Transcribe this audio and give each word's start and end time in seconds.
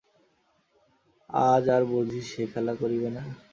আজ 1.29 1.65
আর 1.75 1.83
বুঝি 1.91 2.21
সে 2.29 2.43
খেলা 2.51 2.73
করিবে 2.81 3.09
না? 3.15 3.23